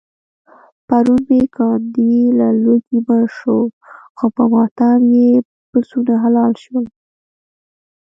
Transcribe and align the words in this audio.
پرون 0.87 1.21
مې 1.29 1.41
ګاونډی 1.55 2.15
له 2.39 2.47
لوږې 2.63 2.99
مړ 3.07 3.23
شو، 3.37 3.59
خو 4.17 4.25
په 4.35 4.43
ماتم 4.51 5.01
یې 5.17 5.29
پسونه 5.69 6.13
حلال 6.23 6.53
شول. 6.63 6.85